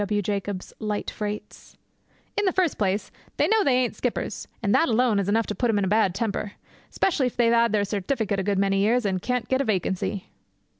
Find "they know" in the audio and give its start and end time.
3.37-3.63